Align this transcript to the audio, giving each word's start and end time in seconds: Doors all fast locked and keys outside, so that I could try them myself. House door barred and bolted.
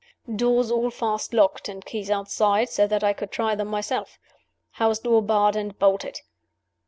Doors 0.35 0.71
all 0.71 0.89
fast 0.89 1.31
locked 1.31 1.69
and 1.69 1.85
keys 1.85 2.09
outside, 2.09 2.69
so 2.69 2.87
that 2.87 3.03
I 3.03 3.13
could 3.13 3.29
try 3.29 3.53
them 3.53 3.67
myself. 3.67 4.17
House 4.71 4.97
door 4.97 5.21
barred 5.21 5.55
and 5.55 5.77
bolted. 5.77 6.21